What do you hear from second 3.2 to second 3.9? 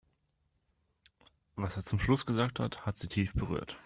berührt.